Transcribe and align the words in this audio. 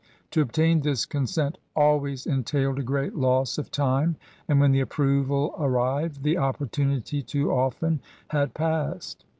To 0.31 0.41
obtain 0.41 0.79
this 0.81 1.05
consent 1.05 1.59
always 1.75 2.25
entailed 2.25 2.79
a 2.79 2.81
great 2.81 3.15
loss 3.15 3.59
of 3.59 3.69
time, 3.69 4.15
and 4.47 4.59
when 4.59 4.71
the 4.71 4.79
approval 4.79 5.53
arrived 5.59 6.23
the 6.23 6.39
opportunity 6.39 7.21
too 7.21 7.51
often 7.51 7.99
had 8.29 8.55
passed. 8.55 9.25